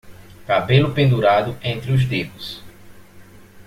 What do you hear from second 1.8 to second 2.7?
os dedos